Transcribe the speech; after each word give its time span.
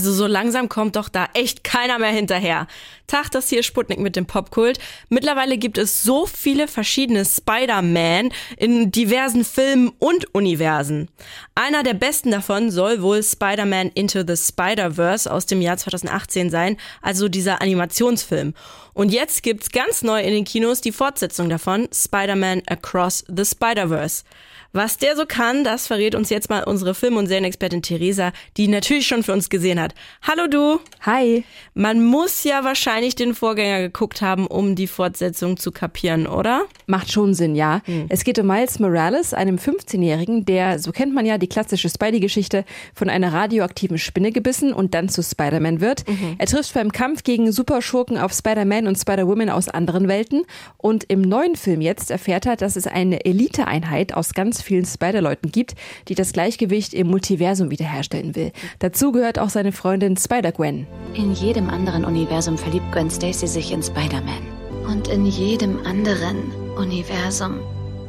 Also 0.00 0.14
so 0.14 0.26
langsam 0.26 0.70
kommt 0.70 0.96
doch 0.96 1.10
da 1.10 1.28
echt 1.34 1.62
keiner 1.62 1.98
mehr 1.98 2.08
hinterher. 2.08 2.66
Tag, 3.06 3.30
das 3.32 3.50
hier 3.50 3.62
Sputnik 3.62 3.98
mit 3.98 4.16
dem 4.16 4.24
Popkult. 4.24 4.78
Mittlerweile 5.10 5.58
gibt 5.58 5.76
es 5.76 6.02
so 6.02 6.24
viele 6.24 6.68
verschiedene 6.68 7.26
Spider-Man 7.26 8.30
in 8.56 8.90
diversen 8.90 9.44
Filmen 9.44 9.92
und 9.98 10.34
Universen. 10.34 11.08
Einer 11.54 11.82
der 11.82 11.92
besten 11.92 12.30
davon 12.30 12.70
soll 12.70 13.02
wohl 13.02 13.22
Spider-Man 13.22 13.90
Into 13.90 14.22
the 14.26 14.38
Spider-Verse 14.38 15.30
aus 15.30 15.44
dem 15.44 15.60
Jahr 15.60 15.76
2018 15.76 16.48
sein, 16.48 16.78
also 17.02 17.28
dieser 17.28 17.60
Animationsfilm. 17.60 18.54
Und 18.94 19.12
jetzt 19.12 19.42
gibt's 19.42 19.70
ganz 19.70 20.00
neu 20.00 20.22
in 20.22 20.32
den 20.32 20.44
Kinos 20.46 20.80
die 20.80 20.92
Fortsetzung 20.92 21.50
davon, 21.50 21.88
Spider-Man 21.92 22.62
Across 22.66 23.26
the 23.28 23.44
Spider-Verse. 23.44 24.24
Was 24.72 24.98
der 24.98 25.16
so 25.16 25.26
kann, 25.26 25.64
das 25.64 25.88
verrät 25.88 26.14
uns 26.14 26.30
jetzt 26.30 26.48
mal 26.48 26.62
unsere 26.62 26.94
Film- 26.94 27.16
und 27.16 27.26
Serienexpertin 27.26 27.82
Theresa, 27.82 28.32
die 28.56 28.68
natürlich 28.68 29.06
schon 29.06 29.24
für 29.24 29.32
uns 29.32 29.50
gesehen 29.50 29.80
hat. 29.80 29.89
Hallo 30.22 30.46
du. 30.46 30.80
Hi. 31.02 31.44
Man 31.74 32.04
muss 32.04 32.44
ja 32.44 32.64
wahrscheinlich 32.64 33.14
den 33.14 33.34
Vorgänger 33.34 33.80
geguckt 33.80 34.22
haben, 34.22 34.46
um 34.46 34.74
die 34.74 34.86
Fortsetzung 34.86 35.56
zu 35.56 35.72
kapieren, 35.72 36.26
oder? 36.26 36.62
Macht 36.86 37.10
schon 37.12 37.34
Sinn, 37.34 37.54
ja. 37.54 37.80
Hm. 37.84 38.06
Es 38.08 38.24
geht 38.24 38.38
um 38.38 38.46
Miles 38.46 38.78
Morales, 38.78 39.32
einem 39.34 39.56
15-Jährigen, 39.56 40.44
der, 40.44 40.78
so 40.78 40.92
kennt 40.92 41.14
man 41.14 41.26
ja 41.26 41.38
die 41.38 41.48
klassische 41.48 41.88
Spidey-Geschichte, 41.88 42.64
von 42.94 43.08
einer 43.08 43.32
radioaktiven 43.32 43.98
Spinne 43.98 44.32
gebissen 44.32 44.72
und 44.72 44.94
dann 44.94 45.08
zu 45.08 45.22
Spider-Man 45.22 45.80
wird. 45.80 46.08
Mhm. 46.08 46.36
Er 46.38 46.46
trifft 46.46 46.74
beim 46.74 46.92
Kampf 46.92 47.22
gegen 47.22 47.52
Superschurken 47.52 48.18
auf 48.18 48.32
Spider-Man 48.32 48.86
und 48.86 48.98
Spider-Woman 48.98 49.50
aus 49.50 49.68
anderen 49.68 50.08
Welten 50.08 50.42
und 50.76 51.04
im 51.04 51.22
neuen 51.22 51.56
Film 51.56 51.80
jetzt 51.80 52.10
erfährt 52.10 52.46
er, 52.46 52.56
dass 52.56 52.76
es 52.76 52.86
eine 52.86 53.24
Eliteeinheit 53.24 54.14
aus 54.14 54.34
ganz 54.34 54.62
vielen 54.62 54.84
Spider-Leuten 54.84 55.50
gibt, 55.52 55.74
die 56.08 56.14
das 56.14 56.32
Gleichgewicht 56.32 56.94
im 56.94 57.08
Multiversum 57.08 57.70
wiederherstellen 57.70 58.34
will. 58.34 58.52
Dazu 58.78 59.12
gehört 59.12 59.38
auch 59.38 59.50
seine 59.50 59.72
Freundin 59.80 60.14
Spider-Gwen. 60.14 60.86
In 61.14 61.32
jedem 61.32 61.70
anderen 61.70 62.04
Universum 62.04 62.58
verliebt 62.58 62.92
Gwen 62.92 63.08
Stacy 63.08 63.46
sich 63.46 63.72
in 63.72 63.82
Spider-Man. 63.82 64.86
Und 64.86 65.08
in 65.08 65.24
jedem 65.24 65.86
anderen 65.86 66.52
Universum 66.76 67.60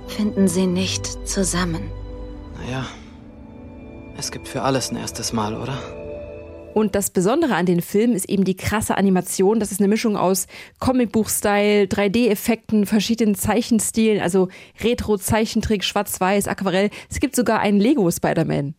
finden 0.08 0.50
sie 0.50 0.68
nicht 0.68 1.06
zusammen. 1.26 1.84
Naja, 2.62 2.86
es 4.18 4.32
gibt 4.32 4.50
für 4.50 4.64
alles 4.64 4.92
ein 4.92 4.98
erstes 4.98 5.32
Mal, 5.32 5.56
oder? 5.56 5.78
Und 6.74 6.94
das 6.94 7.10
Besondere 7.10 7.56
an 7.56 7.66
den 7.66 7.82
Filmen 7.82 8.16
ist 8.16 8.28
eben 8.28 8.44
die 8.44 8.58
krasse 8.58 8.98
Animation. 8.98 9.62
Das 9.62 9.72
ist 9.72 9.80
eine 9.80 9.88
Mischung 9.88 10.18
aus 10.18 10.48
Comicbuch-Style, 10.80 11.86
3D-Effekten, 11.86 12.86
verschiedenen 12.86 13.36
Zeichenstilen, 13.36 14.22
also 14.22 14.50
Retro-Zeichentrick, 14.84 15.86
Schwarz-Weiß, 15.86 16.50
Aquarell. 16.50 16.90
Es 17.10 17.22
gibt 17.22 17.34
sogar 17.34 17.62
einen 17.62 17.80
Lego-Spider-Man. 17.80 18.76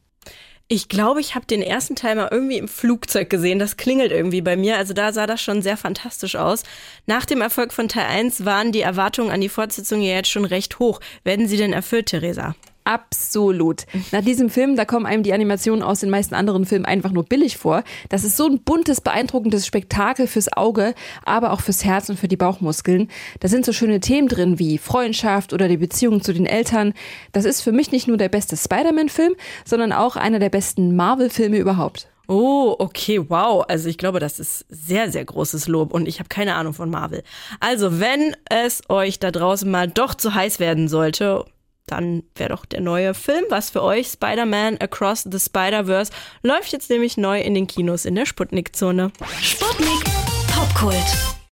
Ich 0.75 0.89
glaube, 0.89 1.21
ich 1.21 1.35
habe 1.35 1.45
den 1.45 1.61
ersten 1.61 1.97
Teil 1.97 2.17
mal 2.17 2.31
irgendwie 2.31 2.57
im 2.57 2.67
Flugzeug 2.67 3.29
gesehen. 3.29 3.59
Das 3.59 3.77
klingelt 3.77 4.11
irgendwie 4.11 4.41
bei 4.41 4.57
mir. 4.57 4.79
Also 4.79 4.95
da 4.95 5.13
sah 5.13 5.27
das 5.27 5.43
schon 5.43 5.61
sehr 5.61 5.77
fantastisch 5.77 6.35
aus. 6.35 6.63
Nach 7.05 7.27
dem 7.27 7.43
Erfolg 7.43 7.75
von 7.75 7.89
Teil 7.89 8.07
1 8.07 8.47
waren 8.47 8.73
die 8.73 8.81
Erwartungen 8.81 9.31
an 9.31 9.43
die 9.43 9.51
Fortsetzung 9.51 10.01
ja 10.01 10.15
jetzt 10.15 10.31
schon 10.31 10.47
recht 10.47 10.79
hoch. 10.79 11.01
Werden 11.25 11.47
sie 11.47 11.59
denn 11.59 11.75
erfüllt, 11.75 12.07
Theresa? 12.07 12.55
Absolut. 12.85 13.85
Nach 14.11 14.23
diesem 14.23 14.51
Film, 14.51 14.75
da 14.75 14.85
kommen 14.85 15.07
einem 15.07 15.23
die 15.23 15.33
Animationen 15.33 15.83
aus 15.83 16.01
den 16.01 16.11
meisten 16.11 16.35
anderen 16.35 16.67
Filmen 16.67 16.85
einfach 16.85 17.13
nur 17.13 17.25
billig 17.25 17.57
vor. 17.57 17.85
Das 18.09 18.25
ist 18.25 18.37
so 18.37 18.47
ein 18.47 18.61
buntes, 18.61 19.01
beeindruckendes 19.01 19.67
Spektakel 19.67 20.27
fürs 20.27 20.53
Auge, 20.53 20.95
aber 21.25 21.53
auch 21.53 21.61
fürs 21.61 21.85
Herz 21.85 22.09
und 22.09 22.19
für 22.19 22.29
die 22.29 22.37
Bauchmuskeln. 22.37 23.09
Da 23.39 23.49
sind 23.49 23.65
so 23.65 23.73
schöne 23.73 24.01
Themen 24.01 24.29
drin 24.29 24.59
wie 24.59 24.79
Freundschaft 24.79 25.53
oder 25.53 25.69
die 25.69 25.77
Beziehung 25.77 26.23
zu 26.23 26.35
den 26.35 26.47
Eltern. 26.47 26.93
Das 27.31 27.45
ist 27.45 27.63
für 27.63 27.73
mich 27.73 27.93
nicht 27.93 28.09
nur 28.09 28.17
der 28.17 28.29
beste 28.29 28.57
Spider-Man-Film, 28.57 29.35
sondern 29.65 29.93
auch 29.93 30.17
einer 30.17 30.41
der 30.41 30.51
besten 30.51 30.97
Marvel-Filme 30.97 31.59
überhaupt. 31.59 32.09
Oh, 32.29 32.77
okay, 32.79 33.21
wow. 33.29 33.65
Also 33.69 33.89
ich 33.89 33.99
glaube, 33.99 34.21
das 34.21 34.39
ist 34.39 34.65
sehr, 34.69 35.11
sehr 35.11 35.25
großes 35.25 35.69
Lob 35.69 35.93
und 35.93 36.07
ich 36.07 36.19
habe 36.19 36.29
keine 36.29 36.55
Ahnung 36.55 36.73
von 36.73 36.89
Marvel. 36.89 37.23
Also 37.61 38.01
wenn 38.01 38.35
es 38.49 38.83
euch 38.89 39.19
da 39.19 39.31
draußen 39.31 39.71
mal 39.71 39.89
doch 39.89 40.15
zu 40.15 40.35
heiß 40.35 40.59
werden 40.59 40.89
sollte, 40.89 41.45
dann 41.93 42.23
wäre 42.37 42.51
doch 42.51 42.65
der 42.65 42.81
neue 42.81 43.15
Film 43.15 43.45
was 43.51 43.71
für 43.71 43.83
euch. 43.83 44.09
Spider-Man 44.09 44.79
Across 44.79 45.29
the 45.31 45.39
Spider-Verse 45.39 46.11
läuft 46.43 46.73
jetzt 46.73 46.91
nämlich 46.91 47.17
neu 47.17 47.41
in 47.41 47.55
den 47.55 47.67
Kinos 47.67 48.05
in 48.05 48.15
der 48.15 48.27
Sputnik-Zone. 48.27 49.13
Sputnik 49.41 50.05
Popkult. 50.49 51.42